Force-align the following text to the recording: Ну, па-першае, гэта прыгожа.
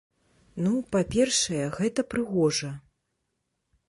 Ну, 0.67 0.69
па-першае, 0.95 1.61
гэта 1.77 2.05
прыгожа. 2.13 2.71